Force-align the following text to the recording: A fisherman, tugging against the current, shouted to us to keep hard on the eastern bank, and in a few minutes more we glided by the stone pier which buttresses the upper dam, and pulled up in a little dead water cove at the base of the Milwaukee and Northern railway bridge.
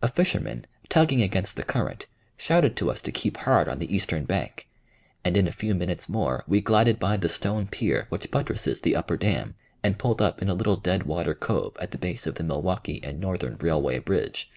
A 0.00 0.06
fisherman, 0.06 0.66
tugging 0.88 1.20
against 1.20 1.56
the 1.56 1.64
current, 1.64 2.06
shouted 2.36 2.76
to 2.76 2.92
us 2.92 3.02
to 3.02 3.10
keep 3.10 3.38
hard 3.38 3.66
on 3.66 3.80
the 3.80 3.92
eastern 3.92 4.24
bank, 4.24 4.68
and 5.24 5.36
in 5.36 5.48
a 5.48 5.50
few 5.50 5.74
minutes 5.74 6.08
more 6.08 6.44
we 6.46 6.60
glided 6.60 7.00
by 7.00 7.16
the 7.16 7.28
stone 7.28 7.66
pier 7.66 8.06
which 8.08 8.30
buttresses 8.30 8.82
the 8.82 8.94
upper 8.94 9.16
dam, 9.16 9.56
and 9.82 9.98
pulled 9.98 10.22
up 10.22 10.40
in 10.40 10.48
a 10.48 10.54
little 10.54 10.76
dead 10.76 11.02
water 11.06 11.34
cove 11.34 11.76
at 11.80 11.90
the 11.90 11.98
base 11.98 12.24
of 12.24 12.36
the 12.36 12.44
Milwaukee 12.44 13.00
and 13.02 13.18
Northern 13.18 13.56
railway 13.58 13.98
bridge. 13.98 14.48